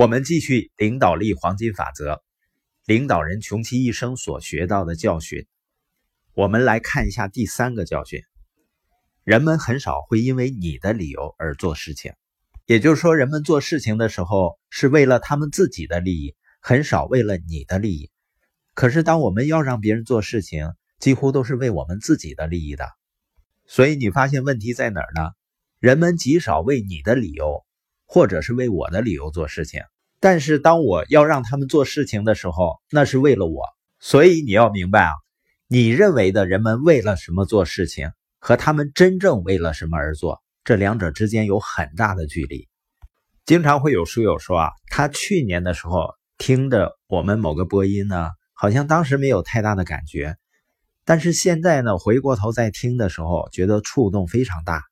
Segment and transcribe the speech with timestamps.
[0.00, 2.22] 我们继续领导力黄金法则，
[2.86, 5.46] 领导人穷其一生所学到的教训。
[6.32, 8.22] 我们来看一下第三个教训：
[9.24, 12.14] 人们很少会因为你的理由而做事情。
[12.64, 18.10] 也就是说，人们做事情的时候是为了他们自己的利益，很少为了你的利益。
[18.72, 22.88] 可是，当我们要让别人做事情，几乎都是为我们自己的利益的。
[23.66, 25.32] 所以，你发现问题在哪儿呢？
[25.78, 27.66] 人们极少为你的理由。
[28.12, 29.82] 或者是为我的理由做事情，
[30.18, 33.62] 但是当我要让他们做事情的时候，那是为了我。
[34.00, 35.12] 所以你要明白啊，
[35.68, 38.10] 你认为的人们为了什么做事情，
[38.40, 42.66] 和他们真正为了什么而做，这两者之间有很大的距离。
[43.46, 50.34] 经常会有书友说啊，他去年的时候听着我们某个播音呢，好像当时没有太大的感觉，
[51.04, 54.89] 但是现在呢，回过头再听的时候，觉得触动非常大。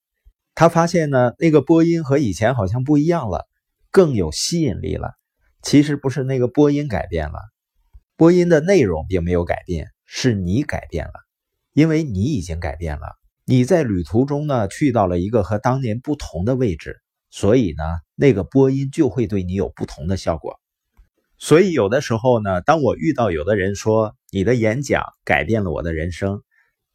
[0.58, 3.46] 他发现呢，那个播音和以前好像不一样了，
[3.92, 5.12] 更有吸引力了。
[5.62, 7.38] 其实不是那个播音改变了，
[8.16, 11.12] 播音的内容并没有改变，是你改变了，
[11.74, 13.06] 因为你已经改变了。
[13.44, 16.96] 你在旅途中呢，去到了一个和当年不同的位置，
[17.30, 17.84] 所以呢，
[18.16, 20.58] 那个播音就会对你有不同的效果。
[21.38, 26.42] 所以有的时候呢，当我遇到有的人说你的演讲改变了我的人生，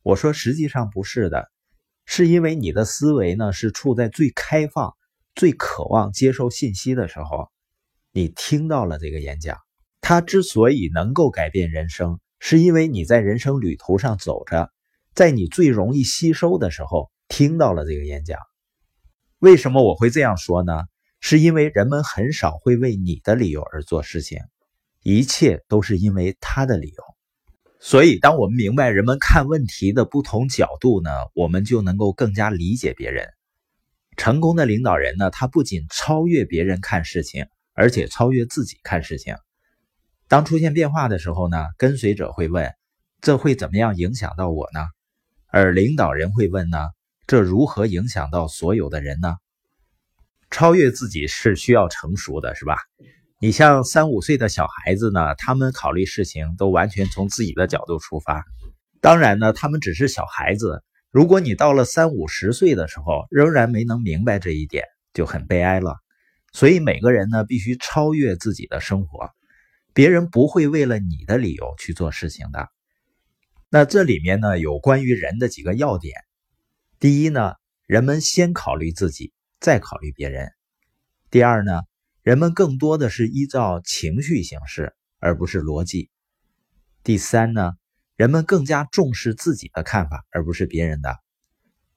[0.01, 1.49] 我说实际上不是的。
[2.05, 4.95] 是因为你的思维呢是处在最开放、
[5.35, 7.49] 最渴望接受信息的时候，
[8.11, 9.57] 你听到了这个演讲。
[10.01, 14.69] 它之所以能够改变人生，是因为你在人生旅途上走着，
[15.15, 18.37] 在你最容易吸收的时候听到了这个演讲。
[19.39, 20.83] 为什么我会这样说呢？
[21.21, 24.39] 是因为人们很少会为你的理由而做事情，
[25.03, 27.12] 一切都是因为他的理由。
[27.85, 33.27] 所以，当我们明白人们看问题的不同角度呢，我们就能够更加理解别人。
[34.15, 39.35] 成功的领导人呢，他不仅超越别人看事情，而且超越自己看事情。
[40.29, 42.73] 当出现变化的时候呢，跟随者会问
[43.19, 44.79] ：“这会怎么样影响到我呢？”
[45.51, 46.77] 而领导人会问：“呢，
[47.27, 49.35] 这如何影响到所有的人呢？”
[50.49, 52.77] 超越自己是需要成熟的，是吧？
[53.43, 58.45] 你像三五岁的小孩子呢，他们考虑事情都完全从自己的角度出发。
[59.01, 60.81] 当然呢，他们只是小孩子。
[61.11, 65.97] 如果你到了三五十岁的时候，仍然没能明白这一点，就很悲哀了。
[66.53, 69.29] 所以每个人呢，必须超越自己的生活。
[69.93, 72.69] 别人不会为了你的理由去做事情的。
[73.69, 76.15] 那这里面呢，有关于人的几个要点。
[76.97, 77.55] 第一呢，
[77.87, 80.49] 人们先考虑自己，再考虑别人。
[81.29, 81.81] 第二呢。
[82.23, 86.09] 人们更多的是依照情绪行事，而不是逻辑。
[87.03, 87.73] 第三呢，
[88.15, 91.17] 人们更加重视自己的看法，而不是别人的。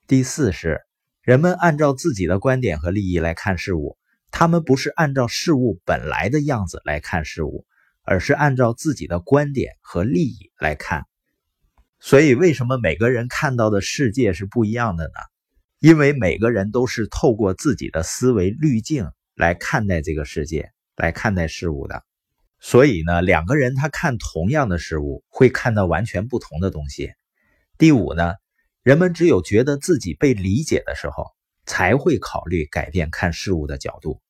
[0.09, 0.81] 第四是，
[1.22, 3.98] 人们按照自己的观点和利益来看事物，
[4.32, 7.65] 他们不是按照事物本来的样子来看事物，
[8.03, 11.04] 而是按照自己的观点和利益来看。
[12.00, 15.20] 所以，为什么每个人看到的世界是不一样的呢？
[15.78, 19.09] 因为每个人都是透过自己的思维滤镜。
[19.36, 22.02] 来看待这个世界，来看待事物的，
[22.58, 27.12] 所以呢，两个人他看同样的事物，会看到完全不同的东西。
[27.76, 28.32] 第五呢，
[28.82, 31.26] 人们只有觉得自己被理解的时候，
[31.66, 34.22] 才会考虑改变看事物的角度。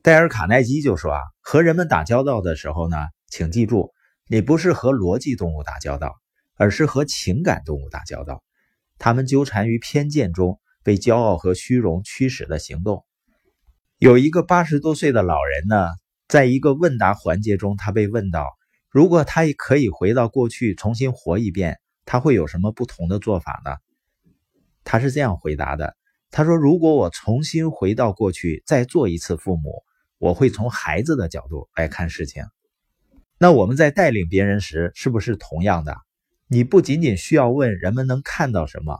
[0.00, 2.96] 戴尔·卡耐基就说啊，和人们打交道的时候呢，
[3.28, 3.92] 请记住，
[4.28, 6.14] 你不是和逻辑动物打交道，
[6.54, 8.44] 而是和情感动物打交道。
[8.98, 13.05] 他们纠缠于偏见中，被骄傲和虚荣驱使的行动。
[13.98, 15.88] 有一个八十多岁的老人呢，
[16.28, 18.54] 在一个问答环节中，他被问到：
[18.90, 23.70] 如果他也可以回到过去重新活一遍，他会有什么不同的做法呢？
[24.84, 25.96] 他是这样回答的：
[26.30, 29.82] 他说，如果我重新回到过去，再做一次父母，
[30.18, 32.44] 我会从孩子的角度来看事情。
[33.38, 35.96] 那我们在带领别人时，是不是同样的？
[36.48, 38.98] 你不仅仅需要问人们能看到什么，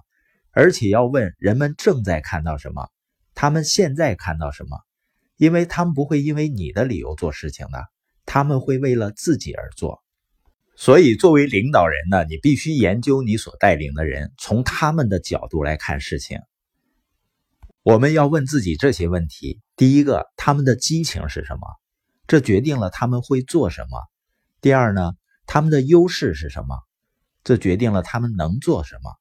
[0.52, 2.88] 而且要问人们正在看到什么，
[3.36, 4.78] 他们现在看到什么？
[5.36, 7.84] 因为他们不会因为你的理由做事情的，
[8.24, 10.02] 他们会为了自己而做。
[10.74, 16.40] 所以，作为领导人呢，你必须研究你所带领的人，从他们的角度来看事情。
[17.82, 21.60] 我们要问自己这些问题：第一个，他们的激情是什么？
[22.26, 24.02] 这决定了他们会做什么。
[24.62, 25.12] 第二呢，
[25.44, 26.78] 他们的优势是什么？
[27.44, 29.14] 这决定了他们能做什么。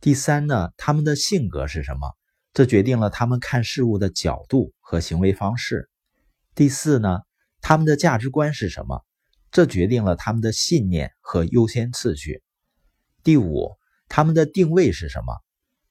[0.00, 2.14] 第三呢，他们的性格是什么？
[2.52, 5.88] 这决定了他们看事物的角度和行为方式。
[6.54, 7.20] 第四呢，
[7.60, 9.04] 他们的价值观是什么？
[9.52, 12.42] 这决定了他们的信念和优先次序。
[13.22, 13.76] 第五，
[14.08, 15.34] 他们的定位是什么？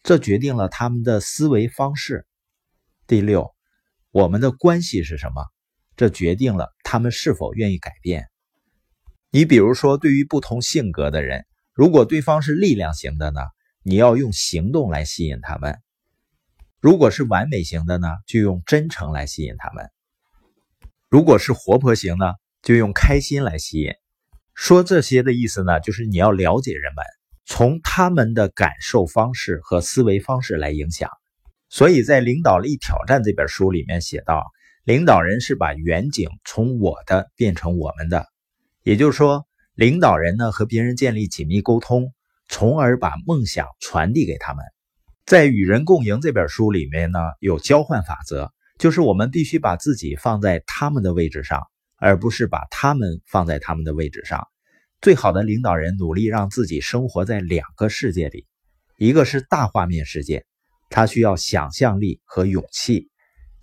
[0.01, 2.25] 这决定了他们的思维方式。
[3.05, 3.53] 第六，
[4.11, 5.45] 我们的关系是什么？
[5.97, 8.29] 这决定了他们是否愿意改变。
[9.31, 13.41] 你比如说，对于不同性格的人，如果对方是力量型的呢，
[13.83, 15.73] 你要用行动来吸引他们；
[16.81, 19.87] 如果是完美型的呢，就用真诚来吸引他们；
[21.09, 23.91] 如果是活泼型呢，就用开心来吸引。
[24.55, 27.03] 说这些的意思呢，就是你要了解人们，
[27.45, 31.09] 从他们的感受方式和思维方式来影响。
[31.67, 34.45] 所以在《领导力挑战》这本书里面写到，
[34.85, 38.25] 领导人是把远景从我的变成我们的，
[38.83, 39.45] 也就是说，
[39.75, 42.13] 领导人呢和别人建立紧密沟通，
[42.47, 44.63] 从而把梦想传递给他们。
[45.29, 51.61] 在《与人共赢》这本书里面呢，有交换法则，就是我们必须把自己放在他们的位置上。
[52.01, 54.47] 而不是把他们放在他们的位置上。
[55.01, 58.47] 最好的领导人努力让自己生活在两个世界里，
[58.97, 60.45] 一个是大画面世界，
[60.89, 63.09] 他需要想象力和勇气；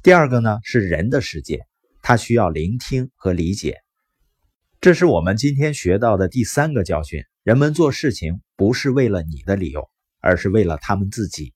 [0.02, 1.66] 第二个呢是人的世界，
[2.02, 3.78] 他需要聆听和理解。
[4.80, 9.88] 这是我们今天学到的第三个教训：人们做事情不是为了你的理由，
[10.20, 11.55] 而是为了他们自己。